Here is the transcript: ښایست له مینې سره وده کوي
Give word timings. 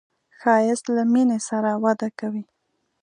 ښایست 0.39 0.85
له 0.95 1.03
مینې 1.13 1.39
سره 1.49 1.69
وده 1.83 2.09
کوي 2.19 2.43